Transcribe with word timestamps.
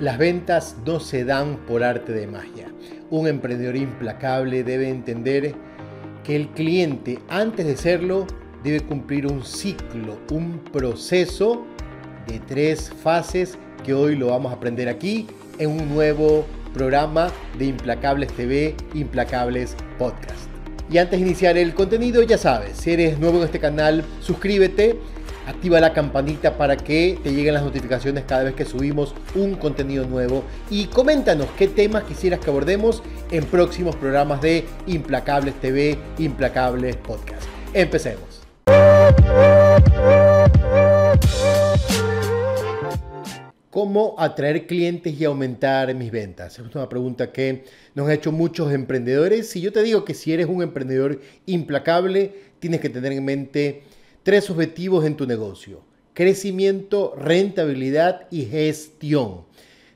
Las 0.00 0.16
ventas 0.16 0.76
no 0.86 1.00
se 1.00 1.24
dan 1.24 1.56
por 1.66 1.82
arte 1.82 2.12
de 2.12 2.28
magia. 2.28 2.72
Un 3.10 3.26
emprendedor 3.26 3.74
implacable 3.74 4.62
debe 4.62 4.88
entender 4.88 5.56
que 6.22 6.36
el 6.36 6.46
cliente, 6.50 7.18
antes 7.28 7.66
de 7.66 7.76
serlo, 7.76 8.24
debe 8.62 8.80
cumplir 8.80 9.26
un 9.26 9.44
ciclo, 9.44 10.20
un 10.30 10.60
proceso 10.72 11.64
de 12.28 12.38
tres 12.38 12.92
fases 13.02 13.58
que 13.84 13.92
hoy 13.92 14.14
lo 14.14 14.28
vamos 14.28 14.52
a 14.52 14.54
aprender 14.54 14.88
aquí 14.88 15.26
en 15.58 15.70
un 15.70 15.88
nuevo 15.88 16.46
programa 16.72 17.32
de 17.58 17.64
Implacables 17.64 18.32
TV, 18.34 18.76
Implacables 18.94 19.74
Podcast. 19.98 20.48
Y 20.92 20.98
antes 20.98 21.18
de 21.18 21.26
iniciar 21.26 21.58
el 21.58 21.74
contenido, 21.74 22.22
ya 22.22 22.38
sabes, 22.38 22.76
si 22.76 22.92
eres 22.92 23.18
nuevo 23.18 23.38
en 23.38 23.44
este 23.44 23.58
canal, 23.58 24.04
suscríbete 24.20 24.96
activa 25.48 25.80
la 25.80 25.94
campanita 25.94 26.58
para 26.58 26.76
que 26.76 27.18
te 27.22 27.32
lleguen 27.32 27.54
las 27.54 27.62
notificaciones 27.62 28.24
cada 28.24 28.44
vez 28.44 28.54
que 28.54 28.66
subimos 28.66 29.14
un 29.34 29.54
contenido 29.54 30.06
nuevo 30.06 30.44
y 30.70 30.86
coméntanos 30.86 31.48
qué 31.56 31.68
temas 31.68 32.04
quisieras 32.04 32.40
que 32.40 32.50
abordemos 32.50 33.02
en 33.30 33.44
próximos 33.46 33.96
programas 33.96 34.42
de 34.42 34.66
Implacables 34.86 35.54
TV, 35.54 35.98
Implacables 36.18 36.96
Podcast. 36.96 37.42
Empecemos. 37.72 38.42
¿Cómo 43.70 44.16
atraer 44.18 44.66
clientes 44.66 45.18
y 45.18 45.24
aumentar 45.24 45.94
mis 45.94 46.10
ventas? 46.10 46.58
Es 46.58 46.74
una 46.74 46.88
pregunta 46.88 47.32
que 47.32 47.64
nos 47.94 48.06
han 48.06 48.12
hecho 48.12 48.32
muchos 48.32 48.72
emprendedores. 48.72 49.48
Si 49.48 49.60
yo 49.60 49.72
te 49.72 49.82
digo 49.82 50.04
que 50.04 50.14
si 50.14 50.32
eres 50.32 50.46
un 50.46 50.62
emprendedor 50.62 51.20
implacable, 51.46 52.34
tienes 52.58 52.80
que 52.80 52.90
tener 52.90 53.12
en 53.12 53.24
mente 53.24 53.82
tres 54.28 54.50
objetivos 54.50 55.06
en 55.06 55.16
tu 55.16 55.26
negocio. 55.26 55.80
Crecimiento, 56.12 57.14
rentabilidad 57.16 58.26
y 58.30 58.44
gestión. 58.44 59.46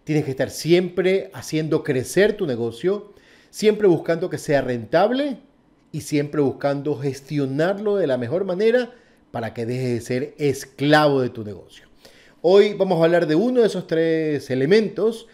Tienes 0.04 0.24
que 0.24 0.30
estar 0.30 0.48
siempre 0.48 1.30
haciendo 1.34 1.84
crecer 1.84 2.32
tu 2.32 2.46
negocio, 2.46 3.12
siempre 3.50 3.88
buscando 3.88 4.30
que 4.30 4.38
sea 4.38 4.62
rentable 4.62 5.36
y 5.92 6.00
siempre 6.00 6.40
buscando 6.40 6.96
gestionarlo 6.96 7.96
de 7.96 8.06
la 8.06 8.16
mejor 8.16 8.46
manera 8.46 8.94
para 9.32 9.52
que 9.52 9.66
dejes 9.66 9.92
de 9.92 10.00
ser 10.00 10.34
esclavo 10.38 11.20
de 11.20 11.28
tu 11.28 11.44
negocio. 11.44 11.84
Hoy 12.40 12.72
vamos 12.72 13.02
a 13.02 13.04
hablar 13.04 13.26
de 13.26 13.34
uno 13.34 13.60
de 13.60 13.66
esos 13.66 13.86
tres 13.86 14.48
elementos, 14.48 15.26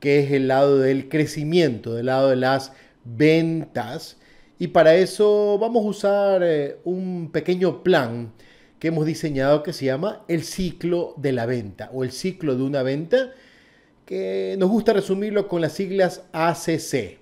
que 0.00 0.18
es 0.18 0.32
el 0.32 0.48
lado 0.48 0.80
del 0.80 1.08
crecimiento, 1.08 1.94
del 1.94 2.06
lado 2.06 2.30
de 2.30 2.34
las 2.34 2.72
ventas 3.04 4.16
y 4.60 4.68
para 4.68 4.94
eso 4.94 5.56
vamos 5.58 5.86
a 5.86 5.88
usar 5.88 6.42
eh, 6.44 6.76
un 6.84 7.30
pequeño 7.32 7.82
plan 7.82 8.30
que 8.80 8.88
hemos 8.88 9.06
diseñado 9.06 9.62
que 9.62 9.72
se 9.72 9.84
llama 9.84 10.24
el 10.26 10.42
ciclo 10.42 11.14
de 11.18 11.32
la 11.32 11.46
venta 11.46 11.90
o 11.92 12.02
el 12.02 12.10
ciclo 12.10 12.56
de 12.56 12.62
una 12.62 12.82
venta, 12.82 13.32
que 14.06 14.56
nos 14.58 14.70
gusta 14.70 14.94
resumirlo 14.94 15.46
con 15.46 15.60
las 15.60 15.74
siglas 15.74 16.22
ACC, 16.32 17.18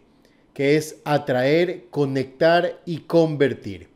que 0.55 0.77
es 0.77 1.01
atraer, 1.05 1.87
conectar 1.91 2.81
y 2.87 3.01
convertir. 3.01 3.89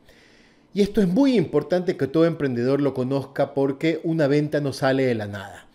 Y 0.73 0.81
esto 0.81 1.01
es 1.01 1.07
muy 1.07 1.37
importante 1.37 1.95
que 1.97 2.07
todo 2.07 2.25
emprendedor 2.25 2.81
lo 2.81 2.93
conozca 2.93 3.53
porque 3.53 4.01
una 4.03 4.27
venta 4.27 4.59
no 4.59 4.73
sale 4.73 5.05
de 5.05 5.15
la 5.15 5.27
nada. 5.27 5.67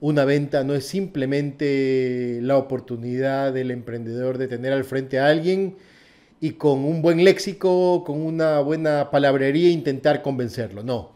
Una 0.00 0.24
venta 0.24 0.64
no 0.64 0.74
es 0.74 0.86
simplemente 0.86 2.38
la 2.42 2.56
oportunidad 2.56 3.52
del 3.52 3.70
emprendedor 3.70 4.38
de 4.38 4.48
tener 4.48 4.72
al 4.72 4.84
frente 4.84 5.18
a 5.18 5.28
alguien 5.28 5.76
y 6.40 6.52
con 6.52 6.84
un 6.84 7.02
buen 7.02 7.24
léxico, 7.24 8.02
con 8.04 8.20
una 8.20 8.60
buena 8.60 9.10
palabrería 9.10 9.70
intentar 9.70 10.22
convencerlo. 10.22 10.82
No. 10.82 11.12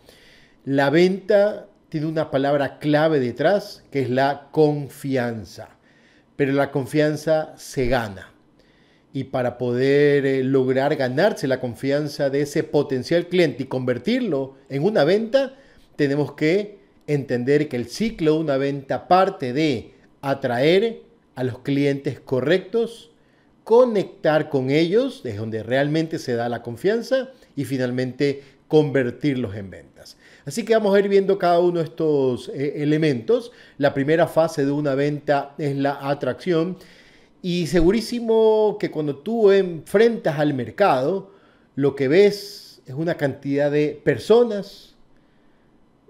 La 0.69 0.91
venta 0.91 1.66
tiene 1.88 2.05
una 2.05 2.30
palabra 2.30 2.78
clave 2.78 3.20
detrás 3.20 3.83
que 3.91 4.02
es 4.02 4.11
la 4.11 4.48
confianza. 4.50 5.70
Pero 6.36 6.52
la 6.52 6.70
confianza 6.70 7.55
se 7.56 7.86
gana. 7.86 8.34
Y 9.14 9.25
para 9.25 9.56
poder 9.56 10.27
eh, 10.27 10.44
lograr 10.44 10.94
ganarse 10.97 11.48
la 11.48 11.58
confianza 11.58 12.28
de 12.28 12.42
ese 12.42 12.64
potencial 12.64 13.28
cliente 13.28 13.62
y 13.62 13.66
convertirlo 13.66 14.56
en 14.69 14.82
una 14.82 15.04
venta, 15.04 15.56
tenemos 15.97 16.32
que 16.32 16.81
entender 17.06 17.70
que 17.70 17.76
el 17.76 17.88
ciclo 17.88 18.34
de 18.34 18.41
una 18.41 18.59
venta 18.59 19.09
parte 19.09 19.54
de 19.54 19.94
atraer 20.20 21.00
a 21.34 21.44
los 21.44 21.60
clientes 21.60 22.20
correctos, 22.20 23.10
conectar 23.64 24.50
con 24.50 24.69
ellos, 24.69 25.25
es 25.25 25.38
donde 25.38 25.62
realmente 25.62 26.19
se 26.19 26.34
da 26.34 26.50
la 26.50 26.62
confianza, 26.62 27.31
y 27.56 27.64
finalmente 27.64 28.43
convertirlos 28.69 29.56
en 29.56 29.70
ventas. 29.70 30.18
Así 30.48 30.64
que 30.64 30.72
vamos 30.72 30.97
a 30.97 30.98
ir 30.98 31.10
viendo 31.10 31.36
cada 31.36 31.59
uno 31.59 31.81
de 31.81 31.84
estos 31.84 32.48
eh, 32.48 32.82
elementos. 32.82 33.53
La 33.76 33.92
primera 33.92 34.26
fase 34.26 34.64
de 34.64 34.70
una 34.70 34.94
venta 34.94 35.54
es 35.59 35.76
la 35.76 36.09
atracción 36.09 36.78
y 37.42 37.66
segurísimo 37.66 38.78
que 38.81 38.91
cuando 38.91 39.16
tú 39.16 39.50
enfrentas 39.50 40.38
al 40.38 40.54
mercado, 40.54 41.32
lo 41.75 41.94
que 41.94 42.08
ves 42.08 42.81
es 42.87 42.94
una 42.94 43.19
cantidad 43.19 43.70
de 43.70 44.00
personas 44.03 44.94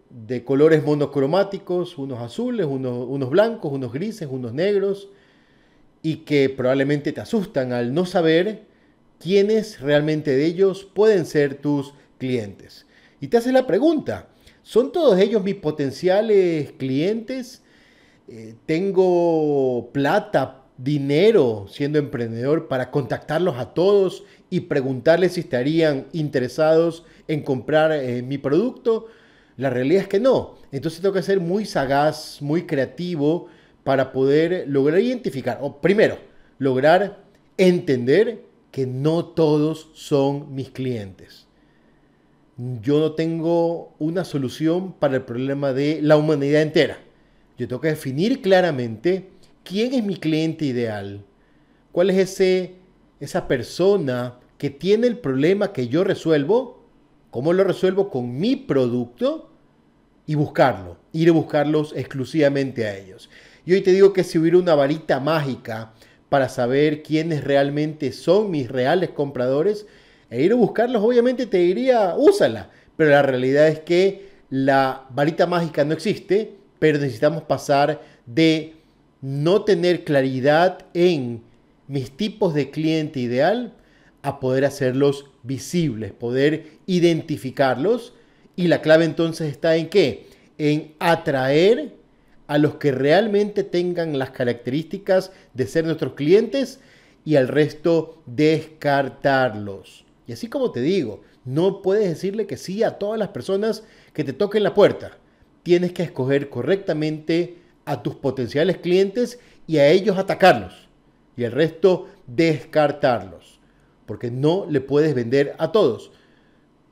de 0.08 0.44
colores 0.44 0.84
monocromáticos, 0.84 1.98
unos 1.98 2.20
azules, 2.20 2.64
unos, 2.64 3.08
unos 3.08 3.30
blancos, 3.30 3.72
unos 3.72 3.92
grises, 3.92 4.28
unos 4.30 4.54
negros, 4.54 5.08
y 6.00 6.18
que 6.18 6.48
probablemente 6.48 7.10
te 7.10 7.20
asustan 7.20 7.72
al 7.72 7.92
no 7.92 8.06
saber 8.06 8.66
quiénes 9.18 9.80
realmente 9.80 10.30
de 10.30 10.46
ellos 10.46 10.84
pueden 10.94 11.26
ser 11.26 11.56
tus 11.56 11.92
clientes. 12.18 12.86
Y 13.20 13.28
te 13.28 13.36
haces 13.36 13.52
la 13.52 13.66
pregunta, 13.66 14.28
¿son 14.62 14.92
todos 14.92 15.18
ellos 15.18 15.42
mis 15.42 15.56
potenciales 15.56 16.72
clientes? 16.72 17.62
Eh, 18.28 18.54
¿Tengo 18.66 19.90
plata, 19.92 20.62
dinero 20.76 21.66
siendo 21.68 21.98
emprendedor 21.98 22.68
para 22.68 22.92
contactarlos 22.92 23.56
a 23.56 23.74
todos 23.74 24.22
y 24.50 24.60
preguntarles 24.60 25.32
si 25.32 25.40
estarían 25.40 26.06
interesados 26.12 27.04
en 27.26 27.42
comprar 27.42 27.92
eh, 27.92 28.22
mi 28.22 28.38
producto? 28.38 29.06
La 29.56 29.70
realidad 29.70 30.02
es 30.02 30.08
que 30.08 30.20
no. 30.20 30.54
Entonces 30.70 31.00
tengo 31.00 31.14
que 31.14 31.22
ser 31.22 31.40
muy 31.40 31.64
sagaz, 31.64 32.40
muy 32.40 32.62
creativo 32.66 33.48
para 33.82 34.12
poder 34.12 34.68
lograr 34.68 35.00
identificar, 35.00 35.58
o 35.60 35.80
primero, 35.80 36.18
lograr 36.58 37.24
entender 37.56 38.44
que 38.70 38.86
no 38.86 39.24
todos 39.24 39.88
son 39.94 40.54
mis 40.54 40.70
clientes. 40.70 41.47
Yo 42.58 42.98
no 42.98 43.12
tengo 43.12 43.94
una 44.00 44.24
solución 44.24 44.92
para 44.92 45.14
el 45.14 45.22
problema 45.22 45.72
de 45.72 46.00
la 46.02 46.16
humanidad 46.16 46.62
entera. 46.62 46.98
Yo 47.56 47.68
tengo 47.68 47.80
que 47.80 47.88
definir 47.88 48.42
claramente 48.42 49.28
quién 49.62 49.94
es 49.94 50.02
mi 50.02 50.16
cliente 50.16 50.64
ideal, 50.64 51.24
cuál 51.92 52.10
es 52.10 52.18
ese, 52.18 52.74
esa 53.20 53.46
persona 53.46 54.40
que 54.58 54.70
tiene 54.70 55.06
el 55.06 55.18
problema 55.18 55.72
que 55.72 55.86
yo 55.86 56.02
resuelvo, 56.02 56.84
cómo 57.30 57.52
lo 57.52 57.62
resuelvo 57.62 58.10
con 58.10 58.40
mi 58.40 58.56
producto 58.56 59.52
y 60.26 60.34
buscarlo, 60.34 60.96
ir 61.12 61.28
a 61.28 61.32
buscarlos 61.32 61.94
exclusivamente 61.96 62.88
a 62.88 62.96
ellos. 62.96 63.30
Y 63.66 63.74
hoy 63.74 63.82
te 63.82 63.92
digo 63.92 64.12
que 64.12 64.24
si 64.24 64.36
hubiera 64.36 64.58
una 64.58 64.74
varita 64.74 65.20
mágica 65.20 65.92
para 66.28 66.48
saber 66.48 67.04
quiénes 67.04 67.44
realmente 67.44 68.10
son 68.10 68.50
mis 68.50 68.68
reales 68.68 69.10
compradores 69.10 69.86
e 70.30 70.42
ir 70.42 70.52
a 70.52 70.56
buscarlos, 70.56 71.02
obviamente 71.02 71.46
te 71.46 71.58
diría, 71.58 72.14
úsala. 72.16 72.70
Pero 72.96 73.10
la 73.10 73.22
realidad 73.22 73.68
es 73.68 73.80
que 73.80 74.28
la 74.50 75.06
varita 75.10 75.46
mágica 75.46 75.84
no 75.84 75.94
existe, 75.94 76.54
pero 76.78 76.98
necesitamos 76.98 77.42
pasar 77.44 78.00
de 78.26 78.74
no 79.20 79.62
tener 79.62 80.04
claridad 80.04 80.86
en 80.94 81.42
mis 81.86 82.10
tipos 82.16 82.54
de 82.54 82.70
cliente 82.70 83.20
ideal 83.20 83.74
a 84.22 84.40
poder 84.40 84.64
hacerlos 84.64 85.26
visibles, 85.42 86.12
poder 86.12 86.66
identificarlos. 86.86 88.14
Y 88.56 88.68
la 88.68 88.82
clave 88.82 89.04
entonces 89.04 89.50
está 89.50 89.76
en 89.76 89.88
qué? 89.88 90.26
En 90.58 90.94
atraer 90.98 91.94
a 92.46 92.58
los 92.58 92.76
que 92.76 92.92
realmente 92.92 93.62
tengan 93.62 94.18
las 94.18 94.30
características 94.30 95.32
de 95.54 95.66
ser 95.66 95.84
nuestros 95.84 96.14
clientes 96.14 96.80
y 97.24 97.36
al 97.36 97.48
resto 97.48 98.22
descartarlos. 98.26 100.07
Y 100.28 100.32
así 100.32 100.48
como 100.48 100.70
te 100.70 100.82
digo, 100.82 101.22
no 101.46 101.80
puedes 101.80 102.06
decirle 102.06 102.46
que 102.46 102.58
sí 102.58 102.82
a 102.82 102.98
todas 102.98 103.18
las 103.18 103.28
personas 103.28 103.82
que 104.12 104.24
te 104.24 104.34
toquen 104.34 104.62
la 104.62 104.74
puerta. 104.74 105.16
Tienes 105.62 105.94
que 105.94 106.02
escoger 106.02 106.50
correctamente 106.50 107.56
a 107.86 108.02
tus 108.02 108.14
potenciales 108.14 108.76
clientes 108.76 109.40
y 109.66 109.78
a 109.78 109.88
ellos 109.88 110.18
atacarlos. 110.18 110.90
Y 111.34 111.44
el 111.44 111.52
resto 111.52 112.08
descartarlos. 112.26 113.58
Porque 114.04 114.30
no 114.30 114.66
le 114.68 114.82
puedes 114.82 115.14
vender 115.14 115.56
a 115.58 115.72
todos. 115.72 116.12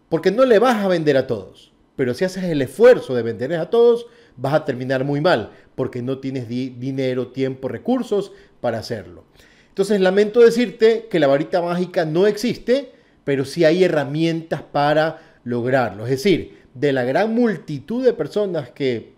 Porque 0.08 0.30
no 0.30 0.46
le 0.46 0.58
vas 0.58 0.82
a 0.82 0.88
vender 0.88 1.18
a 1.18 1.26
todos. 1.26 1.74
Pero 1.94 2.14
si 2.14 2.24
haces 2.24 2.44
el 2.44 2.62
esfuerzo 2.62 3.14
de 3.14 3.22
venderles 3.22 3.58
a 3.58 3.68
todos, 3.68 4.06
vas 4.36 4.54
a 4.54 4.64
terminar 4.64 5.04
muy 5.04 5.20
mal, 5.20 5.50
porque 5.74 6.00
no 6.00 6.18
tienes 6.18 6.48
dinero, 6.48 7.28
tiempo, 7.28 7.68
recursos 7.68 8.32
para 8.62 8.78
hacerlo. 8.78 9.24
Entonces 9.68 10.00
lamento 10.00 10.40
decirte 10.40 11.06
que 11.10 11.18
la 11.18 11.26
varita 11.26 11.60
mágica 11.60 12.06
no 12.06 12.26
existe, 12.26 12.95
pero 13.26 13.44
sí 13.44 13.64
hay 13.64 13.82
herramientas 13.82 14.62
para 14.62 15.18
lograrlo. 15.42 16.04
Es 16.04 16.10
decir, 16.10 16.58
de 16.74 16.92
la 16.92 17.02
gran 17.02 17.34
multitud 17.34 18.04
de 18.04 18.12
personas 18.12 18.70
que 18.70 19.14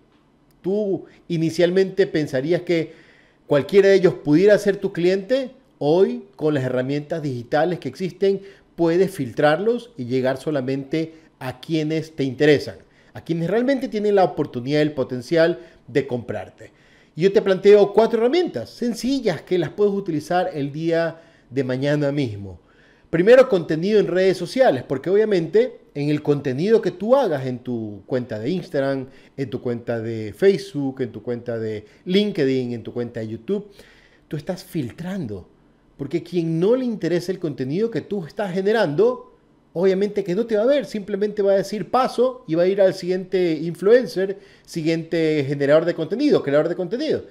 tú 0.62 1.04
inicialmente 1.28 2.06
pensarías 2.06 2.62
que 2.62 2.94
cualquiera 3.46 3.90
de 3.90 3.96
ellos 3.96 4.14
pudiera 4.14 4.56
ser 4.56 4.78
tu 4.78 4.94
cliente, 4.94 5.50
hoy 5.76 6.24
con 6.36 6.54
las 6.54 6.64
herramientas 6.64 7.20
digitales 7.20 7.80
que 7.80 7.90
existen 7.90 8.40
puedes 8.76 9.10
filtrarlos 9.10 9.90
y 9.98 10.06
llegar 10.06 10.38
solamente 10.38 11.12
a 11.38 11.60
quienes 11.60 12.16
te 12.16 12.24
interesan, 12.24 12.76
a 13.12 13.20
quienes 13.20 13.50
realmente 13.50 13.88
tienen 13.88 14.14
la 14.14 14.24
oportunidad 14.24 14.78
y 14.78 14.82
el 14.84 14.92
potencial 14.92 15.58
de 15.86 16.06
comprarte. 16.06 16.72
Y 17.14 17.24
yo 17.24 17.32
te 17.34 17.42
planteo 17.42 17.92
cuatro 17.92 18.20
herramientas 18.20 18.70
sencillas 18.70 19.42
que 19.42 19.58
las 19.58 19.68
puedes 19.68 19.92
utilizar 19.92 20.48
el 20.54 20.72
día 20.72 21.20
de 21.50 21.62
mañana 21.62 22.10
mismo. 22.10 22.58
Primero, 23.10 23.48
contenido 23.48 24.00
en 24.00 24.06
redes 24.06 24.36
sociales, 24.36 24.84
porque 24.86 25.08
obviamente 25.08 25.80
en 25.94 26.10
el 26.10 26.22
contenido 26.22 26.82
que 26.82 26.90
tú 26.90 27.16
hagas 27.16 27.46
en 27.46 27.60
tu 27.60 28.02
cuenta 28.04 28.38
de 28.38 28.50
Instagram, 28.50 29.06
en 29.34 29.48
tu 29.48 29.62
cuenta 29.62 29.98
de 29.98 30.34
Facebook, 30.36 31.00
en 31.00 31.10
tu 31.10 31.22
cuenta 31.22 31.58
de 31.58 31.86
LinkedIn, 32.04 32.72
en 32.72 32.82
tu 32.82 32.92
cuenta 32.92 33.20
de 33.20 33.28
YouTube, 33.28 33.70
tú 34.28 34.36
estás 34.36 34.62
filtrando. 34.62 35.48
Porque 35.96 36.22
quien 36.22 36.60
no 36.60 36.76
le 36.76 36.84
interesa 36.84 37.32
el 37.32 37.38
contenido 37.38 37.90
que 37.90 38.02
tú 38.02 38.26
estás 38.26 38.52
generando, 38.52 39.32
obviamente 39.72 40.22
que 40.22 40.34
no 40.34 40.44
te 40.44 40.58
va 40.58 40.64
a 40.64 40.66
ver, 40.66 40.84
simplemente 40.84 41.40
va 41.40 41.52
a 41.52 41.56
decir 41.56 41.90
paso 41.90 42.44
y 42.46 42.56
va 42.56 42.64
a 42.64 42.68
ir 42.68 42.82
al 42.82 42.92
siguiente 42.92 43.54
influencer, 43.54 44.38
siguiente 44.66 45.46
generador 45.48 45.86
de 45.86 45.94
contenido, 45.94 46.42
creador 46.42 46.68
de 46.68 46.76
contenido. 46.76 47.24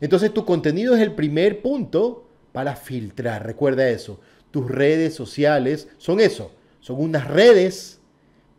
Entonces 0.00 0.32
tu 0.32 0.44
contenido 0.44 0.94
es 0.94 1.02
el 1.02 1.12
primer 1.12 1.60
punto 1.60 2.24
para 2.52 2.76
filtrar, 2.76 3.44
recuerda 3.44 3.88
eso 3.88 4.20
tus 4.54 4.70
redes 4.70 5.14
sociales 5.14 5.88
son 5.98 6.20
eso, 6.20 6.52
son 6.78 7.02
unas 7.02 7.26
redes 7.26 7.98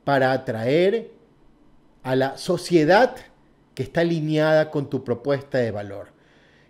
para 0.04 0.34
atraer 0.34 1.10
a 2.04 2.18
la 2.18 2.38
sociedad 2.38 3.16
que 3.74 3.84
está 3.84 4.02
alineada 4.02 4.72
con 4.72 4.90
tu 4.90 5.06
propuesta 5.06 5.58
de 5.60 5.72
valor. 5.72 6.10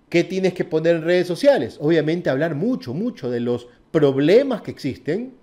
¿Qué 0.10 0.24
tienes 0.24 0.54
que 0.54 0.63
poner 0.63 0.98
en 0.98 1.01
redes 1.01 1.25
sociales? 1.25 1.80
Obviamente 1.81 2.30
hablar 2.30 2.54
mucho, 2.54 2.94
mucho 2.94 3.31
de 3.31 3.39
los 3.39 3.68
problemas 3.89 4.62
que 4.62 4.69
existen 4.69 5.33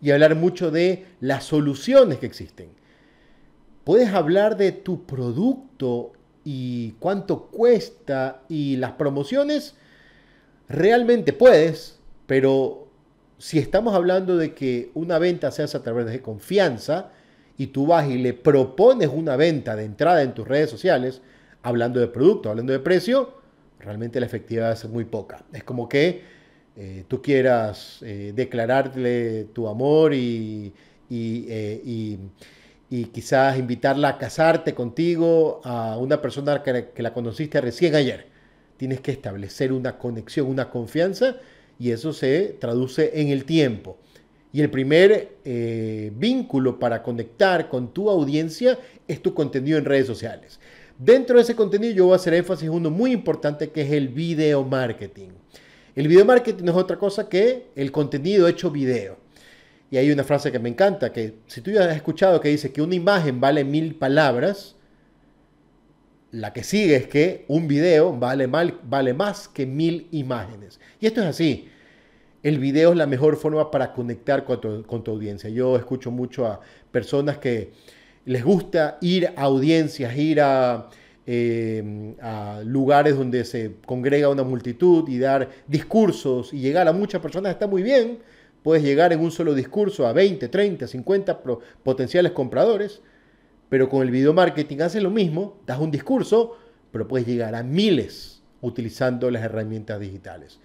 y 0.00 0.10
hablar 0.10 0.34
mucho 0.34 0.70
de 0.70 1.04
las 1.20 1.44
soluciones 1.44 2.20
que 2.20 2.26
existen. 2.26 2.70
Puedes 3.84 4.08
hablar 4.08 4.56
de 4.56 4.72
tu 4.72 5.04
producto 5.04 6.12
y 6.44 6.92
cuánto 6.92 7.48
cuesta 7.48 8.40
y 8.48 8.76
las 8.76 8.92
promociones. 8.92 9.74
Realmente 10.66 11.34
puedes, 11.34 12.00
pero 12.26 12.87
si 13.38 13.58
estamos 13.58 13.94
hablando 13.94 14.36
de 14.36 14.52
que 14.52 14.90
una 14.94 15.18
venta 15.18 15.50
se 15.50 15.62
hace 15.62 15.76
a 15.76 15.82
través 15.82 16.06
de 16.06 16.20
confianza 16.20 17.12
y 17.56 17.68
tú 17.68 17.86
vas 17.86 18.08
y 18.08 18.18
le 18.18 18.34
propones 18.34 19.08
una 19.08 19.36
venta 19.36 19.76
de 19.76 19.84
entrada 19.84 20.22
en 20.22 20.34
tus 20.34 20.46
redes 20.46 20.70
sociales, 20.70 21.22
hablando 21.62 22.00
de 22.00 22.08
producto, 22.08 22.50
hablando 22.50 22.72
de 22.72 22.80
precio, 22.80 23.34
realmente 23.78 24.20
la 24.20 24.26
efectividad 24.26 24.72
es 24.72 24.88
muy 24.88 25.04
poca. 25.04 25.44
Es 25.52 25.64
como 25.64 25.88
que 25.88 26.22
eh, 26.76 27.04
tú 27.08 27.22
quieras 27.22 27.98
eh, 28.02 28.32
declararle 28.34 29.44
tu 29.52 29.68
amor 29.68 30.14
y, 30.14 30.72
eh, 31.10 31.82
y, 31.84 32.18
quizás 33.12 33.58
invitarla 33.58 34.08
a 34.10 34.18
casarte 34.18 34.74
contigo 34.74 35.60
a 35.64 35.98
una 35.98 36.22
persona 36.22 36.62
que 36.62 37.02
la 37.02 37.12
conociste 37.12 37.60
recién 37.60 37.94
ayer. 37.94 38.26
Tienes 38.76 39.00
que 39.00 39.10
establecer 39.10 39.72
una 39.72 39.98
conexión, 39.98 40.46
una 40.46 40.70
confianza 40.70 41.36
y 41.78 41.90
eso 41.90 42.12
se 42.12 42.56
traduce 42.58 43.20
en 43.20 43.28
el 43.28 43.44
tiempo. 43.44 43.98
Y 44.52 44.60
el 44.60 44.70
primer 44.70 45.36
eh, 45.44 46.10
vínculo 46.16 46.78
para 46.78 47.02
conectar 47.02 47.68
con 47.68 47.92
tu 47.92 48.08
audiencia 48.08 48.78
es 49.06 49.22
tu 49.22 49.34
contenido 49.34 49.78
en 49.78 49.84
redes 49.84 50.06
sociales. 50.06 50.58
Dentro 50.98 51.36
de 51.36 51.42
ese 51.42 51.54
contenido 51.54 51.94
yo 51.94 52.04
voy 52.06 52.14
a 52.14 52.16
hacer 52.16 52.34
énfasis 52.34 52.64
en 52.64 52.74
uno 52.74 52.90
muy 52.90 53.12
importante 53.12 53.70
que 53.70 53.82
es 53.82 53.92
el 53.92 54.08
video 54.08 54.64
marketing. 54.64 55.28
El 55.94 56.08
video 56.08 56.24
marketing 56.24 56.64
no 56.64 56.72
es 56.72 56.78
otra 56.78 56.96
cosa 56.96 57.28
que 57.28 57.66
el 57.76 57.92
contenido 57.92 58.48
hecho 58.48 58.70
video. 58.70 59.18
Y 59.90 59.96
hay 59.96 60.10
una 60.10 60.24
frase 60.24 60.52
que 60.52 60.58
me 60.58 60.68
encanta, 60.68 61.12
que 61.12 61.34
si 61.46 61.60
tú 61.60 61.70
ya 61.70 61.84
has 61.84 61.96
escuchado 61.96 62.40
que 62.40 62.48
dice 62.48 62.72
que 62.72 62.82
una 62.82 62.94
imagen 62.94 63.40
vale 63.40 63.64
mil 63.64 63.94
palabras, 63.94 64.76
la 66.30 66.52
que 66.52 66.62
sigue 66.62 66.96
es 66.96 67.06
que 67.06 67.44
un 67.48 67.68
video 67.68 68.12
vale, 68.16 68.46
más 68.46 69.48
que 69.48 69.66
mil 69.66 70.08
imágenes. 70.10 70.80
Y 71.00 71.06
esto 71.06 71.20
es 71.20 71.26
así. 71.26 71.68
El 72.42 72.58
video 72.58 72.92
es 72.92 72.96
la 72.96 73.06
mejor 73.06 73.36
forma 73.36 73.70
para 73.70 73.92
conectar 73.92 74.44
con 74.44 74.60
tu, 74.60 75.10
audiencia. 75.10 75.50
Yo 75.50 75.76
escucho 75.76 76.10
mucho 76.10 76.46
a 76.46 76.60
personas 76.90 77.38
que 77.38 77.72
les 78.24 78.44
gusta 78.44 78.98
ir 79.00 79.32
a 79.36 79.42
audiencias, 79.42 80.16
ir 80.16 80.40
a, 80.40 80.88
eh, 81.26 82.14
a 82.20 82.60
lugares 82.64 83.16
donde 83.16 83.44
se 83.44 83.76
congrega 83.86 84.28
una 84.28 84.44
multitud 84.44 85.08
y 85.08 85.18
dar 85.18 85.48
discursos 85.66 86.52
y 86.52 86.60
llegar 86.60 86.86
a 86.88 86.92
muchas 86.92 87.20
personas 87.20 87.52
está 87.52 87.66
muy 87.66 87.82
bien. 87.82 88.18
Puedes 88.62 88.84
llegar 88.84 89.12
en 89.12 89.20
un 89.20 89.30
solo 89.30 89.54
discurso 89.54 90.06
a 90.06 90.12
20, 90.12 90.48
30, 90.48 90.86
50 90.86 91.40
potenciales 91.82 92.32
compradores 92.32 93.00
pero 93.68 93.88
con 93.88 94.02
el 94.02 94.10
video 94.10 94.32
marketing 94.32 94.78
hace 94.80 95.00
lo 95.00 95.10
mismo, 95.10 95.58
das 95.66 95.78
un 95.78 95.90
discurso, 95.90 96.56
pero 96.90 97.06
puedes 97.06 97.26
llegar 97.26 97.54
a 97.54 97.62
miles 97.62 98.42
utilizando 98.60 99.30
las 99.30 99.42
herramientas 99.42 100.00
digitales. 100.00 100.58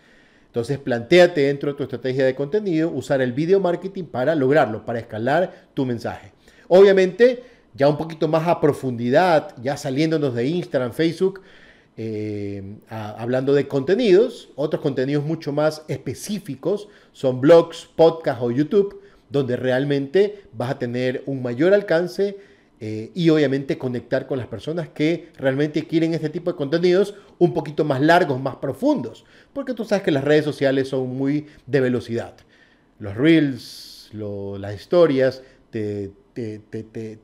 Entonces, 0.47 0.77
planteate 0.77 1.41
dentro 1.41 1.71
de 1.71 1.77
tu 1.77 1.83
estrategia 1.83 2.25
de 2.25 2.35
contenido 2.35 2.89
usar 2.89 3.21
el 3.21 3.33
video 3.33 3.59
marketing 3.59 4.03
para 4.03 4.35
lograrlo, 4.35 4.85
para 4.85 4.99
escalar 4.99 5.69
tu 5.73 5.85
mensaje. 5.85 6.31
Obviamente, 6.67 7.43
ya 7.73 7.89
un 7.89 7.97
poquito 7.97 8.27
más 8.27 8.47
a 8.47 8.61
profundidad, 8.61 9.55
ya 9.61 9.77
saliéndonos 9.77 10.35
de 10.35 10.45
Instagram, 10.45 10.93
Facebook, 10.93 11.41
eh, 11.97 12.77
hablando 12.87 13.53
de 13.53 13.67
contenidos, 13.67 14.49
otros 14.55 14.81
contenidos 14.81 15.23
mucho 15.23 15.51
más 15.51 15.83
específicos 15.87 16.87
son 17.11 17.41
blogs, 17.41 17.87
podcasts 17.95 18.43
o 18.43 18.51
YouTube, 18.51 19.01
donde 19.29 19.55
realmente 19.55 20.43
vas 20.53 20.71
a 20.71 20.79
tener 20.79 21.23
un 21.25 21.41
mayor 21.41 21.73
alcance 21.73 22.37
eh, 22.79 23.11
y 23.13 23.29
obviamente 23.29 23.77
conectar 23.77 24.27
con 24.27 24.37
las 24.37 24.47
personas 24.47 24.89
que 24.89 25.29
realmente 25.37 25.87
quieren 25.87 26.13
este 26.13 26.29
tipo 26.29 26.51
de 26.51 26.57
contenidos 26.57 27.15
un 27.39 27.53
poquito 27.53 27.85
más 27.85 28.01
largos, 28.01 28.41
más 28.41 28.57
profundos, 28.57 29.25
porque 29.53 29.73
tú 29.73 29.85
sabes 29.85 30.03
que 30.03 30.11
las 30.11 30.23
redes 30.23 30.43
sociales 30.43 30.89
son 30.89 31.15
muy 31.15 31.47
de 31.65 31.79
velocidad. 31.79 32.35
Los 32.99 33.15
reels, 33.15 34.09
las 34.13 34.75
historias 34.75 35.43
te, 35.69 36.11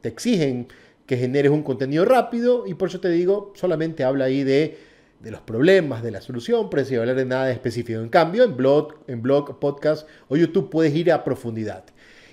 exigen 0.04 0.68
que 1.06 1.18
generes 1.18 1.52
un 1.52 1.64
contenido 1.64 2.06
rápido 2.06 2.66
y 2.68 2.74
por 2.76 2.90
eso 2.90 3.00
te 3.00 3.10
digo, 3.10 3.52
solamente 3.56 4.04
habla 4.04 4.26
ahí 4.26 4.44
de, 4.44 4.78
los 5.24 5.42
problemas, 5.42 6.02
de 6.02 6.12
la 6.12 6.22
solución, 6.22 6.70
pero 6.70 6.86
sin 6.86 7.00
hablar 7.00 7.16
de 7.16 7.26
nada 7.26 7.52
específico. 7.52 8.00
En 8.00 8.10
cambio, 8.10 8.44
en 8.44 8.56
blog, 8.56 8.96
en 9.08 9.22
blog, 9.22 9.60
podcast 9.60 10.08
o 10.30 10.38
YouTube 10.38 10.70
puedes 10.70 10.96
ir 10.96 11.12
a 11.12 11.24
profundidad. 11.24 11.84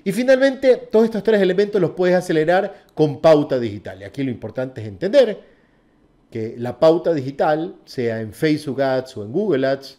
Y 0.07 0.13
finalmente, 0.13 0.77
todos 0.77 1.07
estos 1.07 1.25
tres 1.25 1.43
elementos 1.43 1.81
los 1.81 1.91
puedes 1.91 2.15
acelerar 2.15 2.85
con 2.95 3.21
pauta 3.21 3.59
digital. 3.59 4.01
Y 4.01 4.05
aquí 4.05 4.23
lo 4.23 4.31
importante 4.31 4.81
es 4.81 4.87
entender 4.87 5.41
que 6.31 6.55
la 6.59 6.79
pauta 6.79 7.13
digital, 7.13 7.75
sea 7.87 8.21
en 8.21 8.33
Facebook 8.33 8.81
Ads 8.81 9.17
o 9.17 9.25
en 9.25 9.33
Google 9.33 9.67
Ads, 9.67 9.99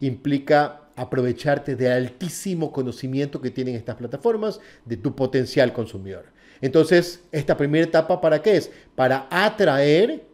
implica 0.00 0.88
aprovecharte 0.96 1.76
del 1.76 1.92
altísimo 1.92 2.72
conocimiento 2.72 3.40
que 3.40 3.52
tienen 3.52 3.76
estas 3.76 3.94
plataformas 3.94 4.58
de 4.84 4.96
tu 4.96 5.14
potencial 5.14 5.72
consumidor. 5.72 6.24
Entonces, 6.60 7.22
esta 7.30 7.56
primera 7.56 7.84
etapa, 7.84 8.20
¿para 8.20 8.42
qué 8.42 8.56
es? 8.56 8.72
Para 8.96 9.28
atraer 9.30 10.24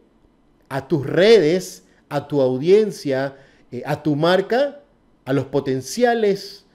a 0.69 0.87
tus 0.87 1.05
redes, 1.05 1.83
a 2.09 2.27
tu 2.27 2.41
audiencia, 2.41 3.35
eh, 3.71 3.83
a 3.85 4.01
tu 4.01 4.15
marca, 4.15 4.79
a 5.23 5.33
los 5.33 5.45
potenciales 5.45 6.65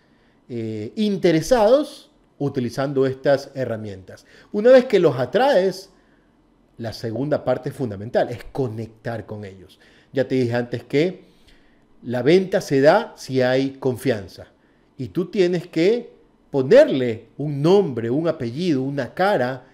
eh, 0.49 0.92
interesados 0.95 2.07
utilizando 2.38 3.07
estas 3.07 3.50
herramientas. 3.54 4.26
Una 4.52 4.71
vez 4.71 4.85
que 4.85 5.00
los 5.00 5.16
atraes, 5.18 5.90
la 6.76 6.92
segunda 6.92 7.45
parte 7.45 7.71
fundamental 7.71 8.30
es 8.30 8.45
conectar 8.52 9.26
con 9.26 9.45
ellos. 9.45 9.78
Ya 10.12 10.26
te 10.26 10.37
dije 10.37 10.54
antes 10.54 10.85
que 10.85 11.25
la 12.02 12.23
venta 12.23 12.61
se 12.61 12.80
da 12.80 13.12
si 13.16 13.42
hay 13.42 13.73
confianza 13.73 14.47
y 14.97 15.09
tú 15.09 15.26
tienes 15.26 15.66
que 15.66 16.12
ponerle 16.50 17.26
un 17.37 17.61
nombre, 17.61 18.11
un 18.11 18.28
apellido, 18.28 18.83
una 18.83 19.14
cara 19.14 19.66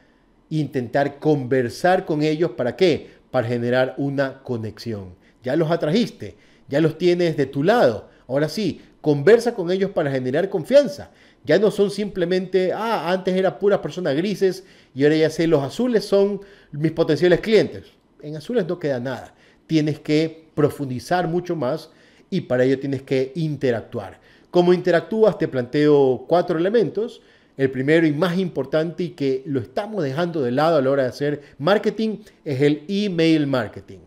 e 0.50 0.56
intentar 0.56 1.18
conversar 1.18 2.04
con 2.04 2.22
ellos 2.22 2.52
para 2.52 2.76
qué? 2.76 3.10
Para 3.30 3.48
generar 3.48 3.94
una 3.98 4.42
conexión. 4.42 5.14
Ya 5.42 5.56
los 5.56 5.70
atrajiste, 5.70 6.36
ya 6.68 6.80
los 6.80 6.96
tienes 6.98 7.36
de 7.36 7.46
tu 7.46 7.62
lado. 7.62 8.08
Ahora 8.26 8.48
sí, 8.48 8.80
conversa 9.00 9.54
con 9.54 9.70
ellos 9.70 9.90
para 9.90 10.10
generar 10.10 10.48
confianza. 10.48 11.10
Ya 11.44 11.58
no 11.58 11.70
son 11.70 11.90
simplemente, 11.90 12.72
ah, 12.72 13.10
antes 13.10 13.34
era 13.34 13.58
puras 13.58 13.80
personas 13.80 14.16
grises 14.16 14.64
y 14.94 15.04
ahora 15.04 15.16
ya 15.16 15.30
sé, 15.30 15.46
los 15.46 15.62
azules 15.62 16.04
son 16.04 16.40
mis 16.72 16.92
potenciales 16.92 17.40
clientes. 17.40 17.84
En 18.22 18.36
azules 18.36 18.66
no 18.66 18.78
queda 18.78 18.98
nada. 18.98 19.34
Tienes 19.66 20.00
que 20.00 20.48
profundizar 20.54 21.28
mucho 21.28 21.54
más 21.54 21.90
y 22.30 22.42
para 22.42 22.64
ello 22.64 22.78
tienes 22.78 23.02
que 23.02 23.32
interactuar. 23.34 24.20
¿Cómo 24.50 24.72
interactúas? 24.72 25.36
Te 25.36 25.48
planteo 25.48 26.24
cuatro 26.28 26.58
elementos. 26.58 27.20
El 27.56 27.70
primero 27.70 28.06
y 28.06 28.12
más 28.12 28.38
importante 28.38 29.04
y 29.04 29.08
que 29.10 29.42
lo 29.46 29.60
estamos 29.60 30.02
dejando 30.02 30.42
de 30.42 30.50
lado 30.50 30.78
a 30.78 30.82
la 30.82 30.90
hora 30.90 31.02
de 31.04 31.08
hacer 31.10 31.42
marketing 31.58 32.18
es 32.44 32.60
el 32.62 32.84
email 32.88 33.46
marketing. 33.46 33.98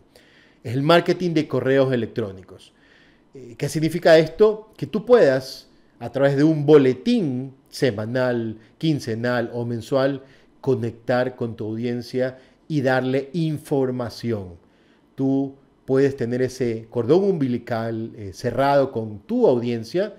Es 0.64 0.74
el 0.74 0.82
marketing 0.82 1.32
de 1.32 1.46
correos 1.46 1.92
electrónicos. 1.92 2.72
Eh, 3.34 3.54
¿Qué 3.56 3.68
significa 3.68 4.18
esto? 4.18 4.72
Que 4.76 4.86
tú 4.86 5.06
puedas, 5.06 5.67
a 6.00 6.10
través 6.10 6.36
de 6.36 6.44
un 6.44 6.66
boletín 6.66 7.54
semanal, 7.68 8.58
quincenal 8.78 9.50
o 9.52 9.64
mensual, 9.64 10.22
conectar 10.60 11.36
con 11.36 11.56
tu 11.56 11.64
audiencia 11.64 12.38
y 12.68 12.82
darle 12.82 13.30
información. 13.32 14.54
Tú 15.14 15.54
puedes 15.84 16.16
tener 16.16 16.42
ese 16.42 16.86
cordón 16.90 17.24
umbilical 17.24 18.12
eh, 18.16 18.32
cerrado 18.34 18.92
con 18.92 19.20
tu 19.20 19.46
audiencia 19.46 20.14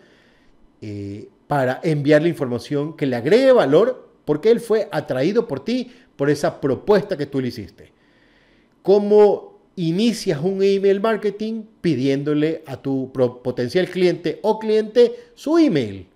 eh, 0.82 1.30
para 1.48 1.80
enviarle 1.84 2.30
información 2.30 2.98
que 2.98 3.06
le 3.06 3.16
agregue 3.16 3.52
valor 3.52 4.10
porque 4.26 4.52
él 4.52 4.60
fue 4.60 4.88
atraído 4.92 5.48
por 5.48 5.64
ti 5.64 5.92
por 6.16 6.30
esa 6.30 6.60
propuesta 6.60 7.18
que 7.18 7.26
tú 7.26 7.40
le 7.40 7.48
hiciste. 7.48 7.92
¿Cómo 8.82 9.49
inicias 9.88 10.42
un 10.44 10.62
email 10.62 11.00
marketing 11.00 11.64
pidiéndole 11.80 12.64
a 12.66 12.82
tu 12.82 13.12
potencial 13.14 13.88
cliente 13.88 14.40
o 14.44 14.60
cliente 14.60 15.16
su 15.36 15.58
email? 15.58 16.08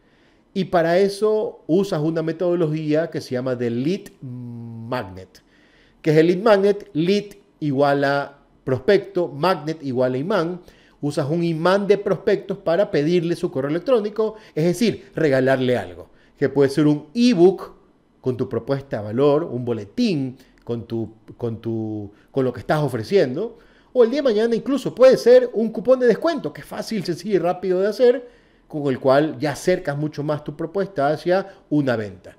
Y 0.53 0.65
para 0.65 0.99
eso 0.99 1.63
usas 1.65 2.01
una 2.01 2.21
metodología 2.21 3.09
que 3.09 3.21
se 3.21 3.31
llama 3.31 3.55
de 3.55 3.69
lead 3.69 4.01
magnet. 4.21 5.41
que 6.01 6.11
es 6.11 6.17
el 6.17 6.27
lead 6.27 6.43
magnet? 6.43 6.89
Lead 6.93 7.37
igual 7.59 8.03
a 8.03 8.39
prospecto, 8.63 9.29
magnet 9.29 9.81
igual 9.81 10.13
a 10.13 10.17
imán. 10.17 10.61
Usas 11.01 11.29
un 11.29 11.43
imán 11.43 11.87
de 11.87 11.97
prospectos 11.97 12.57
para 12.57 12.91
pedirle 12.91 13.35
su 13.35 13.49
correo 13.49 13.69
electrónico, 13.69 14.35
es 14.55 14.65
decir, 14.65 15.11
regalarle 15.15 15.77
algo, 15.77 16.09
que 16.37 16.49
puede 16.49 16.69
ser 16.69 16.87
un 16.87 17.07
ebook 17.13 17.73
con 18.21 18.37
tu 18.37 18.47
propuesta 18.47 18.97
de 18.97 19.03
valor, 19.03 19.43
un 19.43 19.65
boletín 19.65 20.37
con, 20.63 20.87
tu, 20.87 21.13
con, 21.37 21.61
tu, 21.61 22.11
con 22.31 22.45
lo 22.45 22.53
que 22.53 22.59
estás 22.59 22.79
ofreciendo, 22.79 23.57
o 23.93 24.03
el 24.03 24.09
día 24.09 24.19
de 24.19 24.29
mañana 24.29 24.55
incluso 24.55 24.95
puede 24.95 25.17
ser 25.17 25.49
un 25.53 25.69
cupón 25.69 25.99
de 25.99 26.07
descuento, 26.07 26.51
que 26.51 26.61
es 26.61 26.67
fácil, 26.67 27.03
sencillo 27.03 27.35
y 27.35 27.39
rápido 27.39 27.79
de 27.79 27.87
hacer, 27.87 28.27
con 28.67 28.87
el 28.87 28.99
cual 28.99 29.37
ya 29.39 29.51
acercas 29.51 29.95
mucho 29.95 30.23
más 30.23 30.43
tu 30.43 30.55
propuesta 30.55 31.09
hacia 31.09 31.47
una 31.69 31.95
venta. 31.95 32.35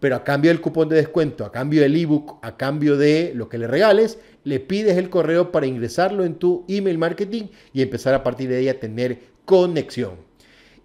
Pero 0.00 0.16
a 0.16 0.24
cambio 0.24 0.50
del 0.50 0.60
cupón 0.60 0.88
de 0.88 0.96
descuento, 0.96 1.44
a 1.44 1.52
cambio 1.52 1.82
del 1.82 1.94
ebook, 1.94 2.38
a 2.42 2.56
cambio 2.56 2.96
de 2.96 3.32
lo 3.34 3.48
que 3.48 3.58
le 3.58 3.66
regales, 3.66 4.18
le 4.42 4.58
pides 4.58 4.96
el 4.96 5.10
correo 5.10 5.52
para 5.52 5.66
ingresarlo 5.66 6.24
en 6.24 6.34
tu 6.34 6.64
email 6.68 6.98
marketing 6.98 7.44
y 7.72 7.82
empezar 7.82 8.14
a 8.14 8.22
partir 8.22 8.48
de 8.48 8.56
ahí 8.56 8.68
a 8.68 8.80
tener 8.80 9.20
conexión. 9.44 10.16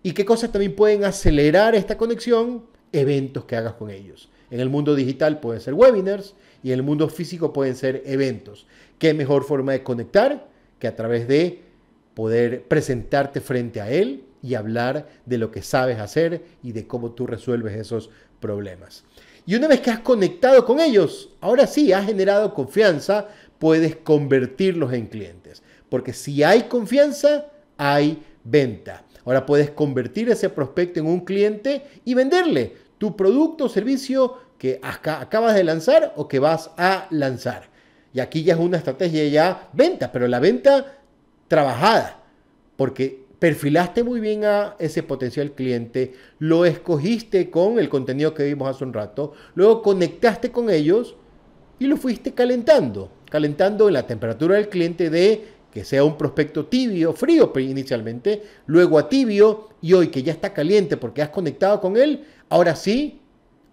¿Y 0.04 0.12
qué 0.12 0.26
cosas 0.26 0.52
también 0.52 0.76
pueden 0.76 1.06
acelerar 1.06 1.76
esta 1.76 1.98
conexión? 1.98 2.66
Eventos 2.92 3.46
que 3.46 3.56
hagas 3.56 3.74
con 3.74 3.90
ellos. 3.90 4.30
En 4.52 4.60
el 4.60 4.70
mundo 4.70 4.94
digital 4.94 5.40
pueden 5.40 5.62
ser 5.62 5.74
webinars 5.74 6.36
y 6.64 6.72
en 6.72 6.80
el 6.80 6.84
mundo 6.84 7.10
físico 7.10 7.54
pueden 7.54 7.76
ser 7.76 8.02
eventos. 8.06 8.66
¿Qué 8.98 9.14
mejor 9.14 9.44
forma 9.44 9.74
de 9.74 9.84
conectar 9.84 10.48
que 10.80 10.88
a 10.88 10.96
través 10.96 11.28
de 11.28 11.62
poder 12.14 12.64
presentarte 12.68 13.42
frente 13.42 13.82
a 13.82 13.92
él 13.92 14.24
y 14.42 14.56
hablar 14.56 15.08
de 15.26 15.38
lo 15.38 15.52
que 15.52 15.62
sabes 15.62 16.00
hacer 16.00 16.44
y 16.62 16.74
de 16.74 16.86
cómo 16.86 17.12
tú 17.12 17.26
resuelves 17.26 17.76
esos 17.76 18.10
problemas. 18.40 19.04
Y 19.46 19.56
una 19.56 19.68
vez 19.68 19.82
que 19.82 19.90
has 19.90 20.00
conectado 20.00 20.66
con 20.66 20.80
ellos, 20.80 21.30
ahora 21.42 21.66
sí 21.66 21.92
has 21.92 22.06
generado 22.06 22.54
confianza, 22.54 23.30
puedes 23.58 23.96
convertirlos 23.96 24.94
en 24.94 25.08
clientes. 25.08 25.64
Porque 25.90 26.14
si 26.14 26.44
hay 26.44 26.64
confianza, 26.64 27.48
hay 27.78 28.22
venta. 28.44 29.04
Ahora 29.26 29.46
puedes 29.46 29.72
convertir 29.72 30.30
ese 30.30 30.50
prospecto 30.50 31.00
en 31.00 31.08
un 31.08 31.22
cliente 31.22 31.84
y 32.04 32.14
venderle 32.14 32.74
tu 32.98 33.16
producto 33.16 33.66
o 33.66 33.70
servicio 33.70 34.38
que 34.64 34.80
acabas 34.82 35.56
de 35.56 35.64
lanzar 35.66 36.14
o 36.16 36.30
que 36.30 36.40
vas 36.40 36.72
a 36.78 37.08
lanzar. 37.10 37.64
Y 38.14 38.22
aquí 38.22 38.46
ya 38.46 38.54
es 38.54 38.62
una 38.62 38.78
estrategia 38.78 39.28
ya 39.28 39.68
venta, 39.74 40.10
pero 40.10 40.26
la 40.26 40.40
venta 40.40 41.00
trabajada. 41.50 42.24
Porque 42.78 43.26
perfilaste 43.40 44.06
muy 44.06 44.22
bien 44.22 44.46
a 44.46 44.78
ese 44.80 45.04
potencial 45.04 45.52
cliente, 45.52 46.14
lo 46.40 46.64
escogiste 46.64 47.50
con 47.50 47.78
el 47.78 47.90
contenido 47.90 48.34
que 48.34 48.46
vimos 48.46 48.74
hace 48.74 48.86
un 48.86 48.94
rato, 48.94 49.34
luego 49.54 49.82
conectaste 49.82 50.50
con 50.50 50.70
ellos 50.70 51.18
y 51.78 51.88
lo 51.88 51.98
fuiste 51.98 52.32
calentando, 52.34 53.12
calentando 53.30 53.90
en 53.90 53.96
la 53.96 54.08
temperatura 54.08 54.56
del 54.56 54.70
cliente 54.70 55.10
de 55.10 55.46
que 55.74 55.84
sea 55.84 56.06
un 56.06 56.18
prospecto 56.18 56.68
tibio, 56.68 57.12
frío 57.12 57.52
inicialmente, 57.58 58.44
luego 58.68 58.98
a 58.98 59.10
tibio 59.10 59.72
y 59.82 59.92
hoy 59.92 60.08
que 60.08 60.24
ya 60.24 60.32
está 60.32 60.54
caliente 60.54 60.96
porque 60.96 61.22
has 61.22 61.30
conectado 61.32 61.82
con 61.82 61.98
él, 61.98 62.24
ahora 62.48 62.78
sí, 62.78 63.20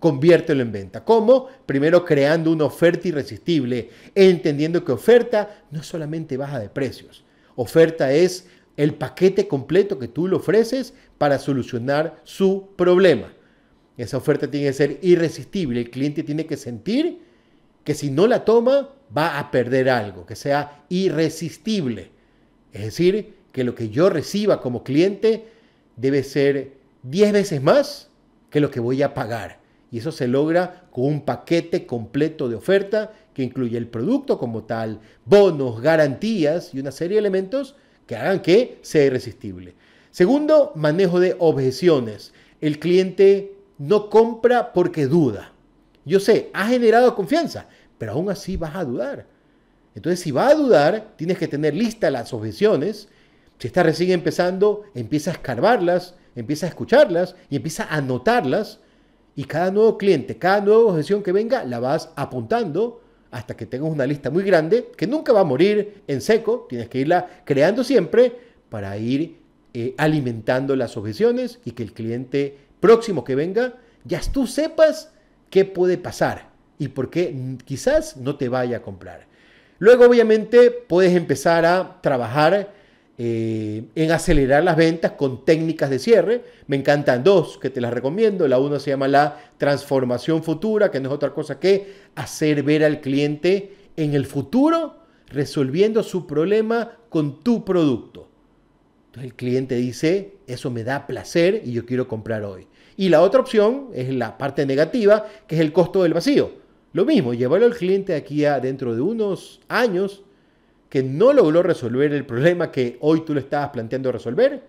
conviértelo 0.01 0.63
en 0.63 0.73
venta. 0.73 1.05
¿Cómo? 1.05 1.47
Primero 1.67 2.05
creando 2.05 2.51
una 2.51 2.65
oferta 2.65 3.07
irresistible, 3.07 3.91
entendiendo 4.15 4.85
que 4.85 4.93
oferta 4.93 5.63
no 5.71 5.83
solamente 5.85 6.37
baja 6.37 6.59
de 6.59 6.69
precios, 6.69 7.25
oferta 7.55 8.13
es 8.13 8.49
el 8.77 8.95
paquete 8.95 9.47
completo 9.47 9.99
que 9.99 10.09
tú 10.09 10.27
le 10.27 10.37
ofreces 10.37 10.95
para 11.19 11.39
solucionar 11.39 12.21
su 12.25 12.71
problema. 12.77 13.33
Esa 13.97 14.17
oferta 14.17 14.51
tiene 14.51 14.69
que 14.69 14.73
ser 14.73 14.99
irresistible. 15.03 15.81
El 15.81 15.91
cliente 15.91 16.23
tiene 16.23 16.47
que 16.47 16.57
sentir 16.57 17.21
que 17.85 17.95
si 17.95 18.11
no 18.11 18.27
la 18.27 18.45
toma 18.45 18.89
va 19.17 19.39
a 19.39 19.51
perder 19.51 19.91
algo, 19.91 20.25
que 20.25 20.37
sea 20.37 20.85
irresistible. 20.89 22.11
Es 22.73 22.83
decir, 22.83 23.35
que 23.53 23.65
lo 23.65 23.75
que 23.75 23.91
yo 23.91 24.09
reciba 24.09 24.61
como 24.61 24.85
cliente 24.85 25.45
debe 25.97 26.23
ser 26.23 26.73
10 27.03 27.33
veces 27.33 27.63
más 27.63 28.09
que 28.49 28.61
lo 28.61 28.71
que 28.71 28.81
voy 28.81 29.03
a 29.03 29.13
pagar. 29.13 29.60
Y 29.91 29.99
eso 29.99 30.13
se 30.13 30.29
logra 30.29 30.85
con 30.91 31.05
un 31.05 31.25
paquete 31.25 31.87
completo 31.87 32.49
de 32.49 32.57
oferta 32.57 33.13
que 33.35 33.43
incluye 33.43 33.77
el 33.77 33.89
producto 33.89 34.39
como 34.39 34.65
tal, 34.65 35.01
bonos, 35.25 35.81
garantías 35.81 36.75
y 36.75 36.81
una 36.81 36.93
serie 36.93 37.17
de 37.17 37.21
elementos 37.21 37.77
que 38.07 38.17
hagan 38.17 38.41
que 38.41 38.79
sea 38.83 39.05
irresistible. 39.05 39.75
Segundo, 40.11 40.73
manejo 40.75 41.21
de 41.21 41.37
objeciones. 41.39 42.33
El 42.61 42.79
cliente 42.79 43.55
no 43.79 44.11
compra 44.11 44.73
porque 44.73 45.07
duda. 45.07 45.53
Yo 46.05 46.21
sé, 46.21 46.51
ha 46.53 46.67
generado 46.67 47.15
confianza, 47.15 47.67
pero 47.99 48.13
aún 48.13 48.31
así 48.31 48.57
vas 48.57 48.75
a 48.75 48.85
dudar. 48.85 49.27
Entonces, 49.95 50.21
si 50.21 50.31
va 50.31 50.49
a 50.49 50.55
dudar, 50.55 51.13
tienes 51.17 51.39
que 51.39 51.49
tener 51.49 51.75
listas 51.75 52.13
las 52.13 52.33
objeciones. 52.33 53.09
Si 53.59 53.67
está 53.67 53.83
recién 53.83 54.11
empezando, 54.11 54.85
empieza 54.95 55.31
a 55.31 55.35
escarbarlas, 55.35 56.15
empieza 56.35 56.67
a 56.67 56.69
escucharlas 56.69 57.37
y 57.49 57.57
empieza 57.57 57.85
a 57.85 57.97
anotarlas. 57.97 58.81
Y 59.37 59.45
cada 59.45 59.71
nuevo 59.71 59.97
cliente, 59.97 60.37
cada 60.37 60.61
nueva 60.61 60.93
objeción 60.93 61.23
que 61.23 61.33
venga, 61.33 61.65
la 61.65 61.79
vas 61.81 62.11
apuntando 62.17 63.01
hasta 63.31 63.57
que 63.57 63.67
tengas 63.67 63.91
una 63.91 64.07
lista 64.07 64.31
muy 64.31 64.43
grande 64.43 64.91
que 64.97 65.07
nunca 65.07 65.33
va 65.33 65.41
a 65.41 65.45
morir 65.45 66.03
en 66.07 66.21
seco, 66.21 66.67
tienes 66.69 66.89
que 66.89 66.99
irla 66.99 67.43
creando 67.45 67.85
siempre 67.85 68.33
para 68.69 68.97
ir 68.97 69.39
eh, 69.73 69.95
alimentando 69.99 70.75
las 70.75 70.97
objeciones 70.97 71.61
y 71.65 71.73
que 71.73 71.83
el 71.83 71.93
cliente 71.93 72.59
próximo 72.81 73.23
que 73.23 73.35
venga 73.35 73.75
ya 74.05 74.21
tú 74.33 74.47
sepas 74.47 75.13
qué 75.49 75.65
puede 75.65 75.99
pasar 75.99 76.51
y 76.79 76.89
por 76.89 77.11
qué 77.11 77.57
quizás 77.65 78.17
no 78.17 78.37
te 78.37 78.49
vaya 78.49 78.79
a 78.79 78.83
comprar. 78.83 79.27
Luego 79.79 80.07
obviamente 80.07 80.71
puedes 80.71 81.15
empezar 81.15 81.65
a 81.65 82.01
trabajar 82.01 82.73
eh, 83.23 83.85
en 83.97 84.13
acelerar 84.13 84.65
las 84.65 84.79
ventas 84.79 85.13
con 85.13 85.45
técnicas 85.45 85.91
de 85.91 85.99
cierre. 85.99 86.43
Me 86.69 86.77
encantan 86.77 87.23
dos 87.23 87.59
que 87.59 87.69
te 87.69 87.83
las 87.83 87.93
recomiendo. 87.93 88.49
La 88.49 88.59
una 88.59 88.79
se 88.79 88.89
llama 88.89 89.09
la 89.09 89.39
transformación 89.59 90.43
futura, 90.43 90.91
que 90.91 91.01
no 91.01 91.11
es 91.11 91.15
otra 91.15 91.35
cosa 91.35 91.61
que 91.61 91.97
hacer 92.15 92.63
ver 92.63 92.83
al 92.83 93.03
cliente 93.03 93.75
en 93.99 94.15
el 94.15 94.25
futuro 94.25 95.01
resolviendo 95.27 96.03
su 96.03 96.27
problema 96.27 96.93
con 97.11 97.41
tu 97.41 97.63
producto. 97.63 98.27
Entonces 99.09 99.33
el 99.33 99.37
cliente 99.37 99.75
dice, 99.75 100.37
eso 100.47 100.71
me 100.71 100.83
da 100.83 101.07
placer 101.07 101.61
y 101.63 101.73
yo 101.73 101.85
quiero 101.85 102.09
comprar 102.09 102.43
hoy. 102.43 102.69
Y 102.97 103.11
la 103.11 103.21
otra 103.21 103.41
opción 103.41 103.89
es 103.93 104.09
la 104.15 104.39
parte 104.39 104.65
negativa, 104.65 105.27
que 105.47 105.57
es 105.57 105.61
el 105.61 105.75
costo 105.75 106.05
del 106.05 106.15
vacío. 106.15 106.53
Lo 106.95 107.05
mismo, 107.05 107.35
llevarlo 107.35 107.67
al 107.67 107.77
cliente 107.77 108.15
aquí 108.15 108.47
a 108.47 108.61
dentro 108.61 108.95
de 108.95 109.03
unos 109.03 109.61
años 109.69 110.23
que 110.91 111.03
no 111.05 111.33
logró 111.33 111.63
resolver 111.63 112.13
el 112.13 112.27
problema 112.27 112.71
que 112.71 112.99
hoy 113.01 113.25
tú 113.25 113.33
le 113.33 113.41
estabas 113.41 113.71
planteando 113.71 114.13
resolver 114.13 114.63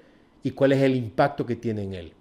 y 0.43 0.51
cuál 0.51 0.71
es 0.71 0.81
el 0.81 0.95
impacto 0.95 1.45
que 1.45 1.55
tiene 1.55 1.83
en 1.83 1.93
él. 1.95 2.13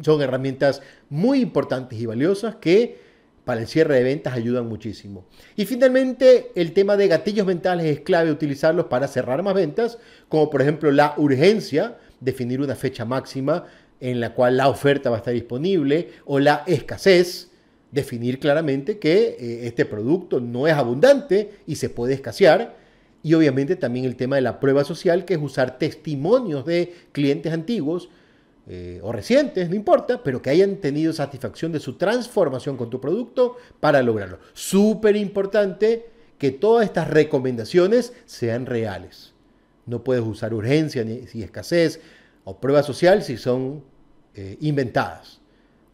Son 0.00 0.22
herramientas 0.22 0.80
muy 1.10 1.40
importantes 1.40 1.98
y 1.98 2.06
valiosas 2.06 2.56
que 2.56 3.04
para 3.44 3.60
el 3.60 3.66
cierre 3.66 3.96
de 3.96 4.02
ventas 4.02 4.34
ayudan 4.34 4.68
muchísimo. 4.68 5.24
Y 5.56 5.66
finalmente, 5.66 6.50
el 6.54 6.72
tema 6.72 6.96
de 6.96 7.08
gatillos 7.08 7.46
mentales 7.46 7.86
es 7.86 8.00
clave 8.00 8.30
utilizarlos 8.30 8.86
para 8.86 9.08
cerrar 9.08 9.42
más 9.42 9.54
ventas, 9.54 9.98
como 10.28 10.48
por 10.48 10.62
ejemplo 10.62 10.90
la 10.90 11.14
urgencia, 11.16 11.98
definir 12.20 12.60
una 12.60 12.74
fecha 12.74 13.04
máxima 13.04 13.64
en 14.00 14.20
la 14.20 14.34
cual 14.34 14.56
la 14.56 14.68
oferta 14.68 15.10
va 15.10 15.16
a 15.16 15.18
estar 15.18 15.34
disponible, 15.34 16.10
o 16.26 16.38
la 16.38 16.62
escasez, 16.66 17.50
definir 17.90 18.38
claramente 18.38 18.98
que 18.98 19.36
eh, 19.38 19.66
este 19.66 19.84
producto 19.84 20.40
no 20.40 20.66
es 20.66 20.74
abundante 20.74 21.52
y 21.66 21.76
se 21.76 21.88
puede 21.88 22.14
escasear 22.14 22.85
y 23.26 23.34
obviamente 23.34 23.74
también 23.74 24.04
el 24.04 24.14
tema 24.14 24.36
de 24.36 24.42
la 24.42 24.60
prueba 24.60 24.84
social, 24.84 25.24
que 25.24 25.34
es 25.34 25.42
usar 25.42 25.78
testimonios 25.78 26.64
de 26.64 26.94
clientes 27.10 27.52
antiguos 27.52 28.08
eh, 28.68 29.00
o 29.02 29.10
recientes, 29.10 29.68
no 29.68 29.74
importa, 29.74 30.22
pero 30.22 30.40
que 30.40 30.50
hayan 30.50 30.76
tenido 30.76 31.12
satisfacción 31.12 31.72
de 31.72 31.80
su 31.80 31.94
transformación 31.94 32.76
con 32.76 32.88
tu 32.88 33.00
producto 33.00 33.56
para 33.80 34.00
lograrlo. 34.00 34.38
Súper 34.52 35.16
importante 35.16 36.06
que 36.38 36.52
todas 36.52 36.84
estas 36.84 37.10
recomendaciones 37.10 38.12
sean 38.26 38.64
reales. 38.64 39.34
No 39.86 40.04
puedes 40.04 40.22
usar 40.22 40.54
urgencia 40.54 41.02
ni 41.02 41.42
escasez 41.42 42.00
o 42.44 42.60
prueba 42.60 42.84
social 42.84 43.24
si 43.24 43.38
son 43.38 43.82
eh, 44.36 44.56
inventadas. 44.60 45.40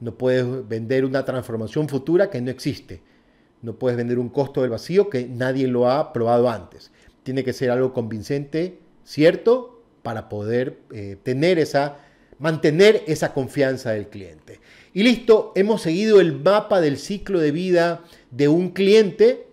No 0.01 0.19
puedes 0.19 0.69
vender 0.69 1.07
una 1.07 1.25
transformación 1.25 1.89
futura 1.89 2.29
que 2.29 2.43
no 2.43 2.51
existe. 2.51 3.01
No 3.63 3.79
puedes 3.79 3.97
vender 3.97 4.19
un 4.19 4.29
costo 4.29 4.61
del 4.61 4.69
vacío 4.69 5.09
que 5.09 5.27
nadie 5.27 5.67
lo 5.67 5.89
ha 5.89 6.13
probado 6.13 6.51
antes. 6.51 6.91
Tiene 7.23 7.45
que 7.45 7.53
ser 7.53 7.71
algo 7.71 7.93
convincente, 7.93 8.79
cierto, 9.05 9.83
para 10.03 10.29
poder 10.29 10.79
eh, 10.93 11.17
tener 11.23 11.59
esa, 11.59 11.99
mantener 12.39 13.03
esa 13.07 13.33
confianza 13.33 13.93
del 13.93 14.09
cliente. 14.09 14.61
Y 14.93 15.03
listo, 15.03 15.53
hemos 15.55 15.83
seguido 15.83 16.21
el 16.21 16.41
mapa 16.41 16.81
del 16.81 16.99
ciclo 16.99 17.41
de 17.41 17.53
vida 17.53 18.03
de 18.31 18.49
un 18.49 18.71
cliente 18.71 19.47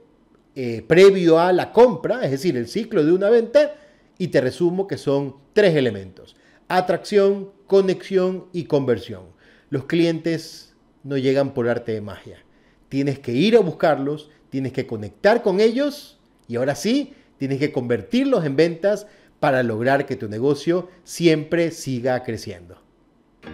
eh, 0.56 0.84
previo 0.88 1.40
a 1.40 1.54
la 1.54 1.72
compra, 1.72 2.24
es 2.26 2.32
decir, 2.32 2.58
el 2.58 2.68
ciclo 2.68 3.06
de 3.06 3.14
una 3.14 3.30
venta, 3.30 3.76
y 4.18 4.28
te 4.28 4.42
resumo 4.42 4.88
que 4.88 4.98
son 4.98 5.36
tres 5.54 5.76
elementos. 5.76 6.36
Atracción, 6.68 7.52
conexión 7.68 8.48
y 8.52 8.66
conversión. 8.66 9.24
Los 9.70 9.86
clientes 9.86 10.76
no 11.04 11.18
llegan 11.18 11.54
por 11.54 11.70
arte 11.70 11.94
de 11.94 12.02
magia. 12.02 12.44
Tienes 12.90 13.20
que 13.20 13.32
ir 13.32 13.56
a 13.56 13.62
buscarlos, 13.62 14.30
tienes 14.50 14.74
que 14.74 14.88
conectar 14.88 15.42
con 15.42 15.60
ellos 15.60 16.20
y 16.48 16.56
ahora 16.56 16.76
sí, 16.76 17.14
tienes 17.40 17.58
que 17.58 17.72
convertirlos 17.72 18.46
en 18.46 18.56
ventas 18.56 19.08
para 19.40 19.64
lograr 19.64 20.06
que 20.06 20.16
tu 20.16 20.28
negocio 20.28 20.90
siempre 21.04 21.72
siga 21.72 22.22
creciendo. 22.24 22.78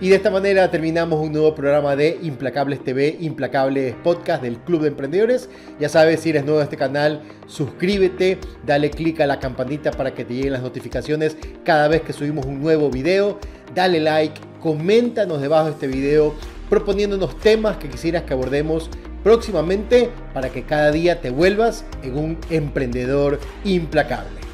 Y 0.01 0.09
de 0.09 0.15
esta 0.15 0.31
manera 0.31 0.69
terminamos 0.71 1.21
un 1.21 1.31
nuevo 1.31 1.53
programa 1.53 1.95
de 1.95 2.17
Implacables 2.23 2.83
TV, 2.83 3.17
Implacables 3.21 3.95
Podcast 4.03 4.41
del 4.41 4.57
Club 4.57 4.81
de 4.81 4.87
Emprendedores. 4.89 5.47
Ya 5.79 5.87
sabes, 5.87 6.19
si 6.19 6.31
eres 6.31 6.43
nuevo 6.43 6.59
a 6.59 6.63
este 6.63 6.75
canal, 6.75 7.21
suscríbete, 7.45 8.39
dale 8.65 8.89
click 8.89 9.21
a 9.21 9.27
la 9.27 9.39
campanita 9.39 9.91
para 9.91 10.13
que 10.13 10.25
te 10.25 10.33
lleguen 10.33 10.53
las 10.53 10.63
notificaciones 10.63 11.37
cada 11.63 11.87
vez 11.87 12.01
que 12.01 12.13
subimos 12.13 12.45
un 12.45 12.61
nuevo 12.61 12.89
video. 12.89 13.39
Dale 13.73 13.99
like, 13.99 14.41
coméntanos 14.59 15.39
debajo 15.39 15.67
de 15.67 15.71
este 15.73 15.87
video 15.87 16.35
proponiéndonos 16.69 17.39
temas 17.39 17.77
que 17.77 17.89
quisieras 17.89 18.23
que 18.23 18.33
abordemos 18.33 18.89
próximamente 19.25 20.11
para 20.35 20.51
que 20.51 20.61
cada 20.61 20.91
día 20.91 21.19
te 21.19 21.31
vuelvas 21.31 21.83
en 22.03 22.15
un 22.15 22.37
emprendedor 22.51 23.39
implacable. 23.63 24.44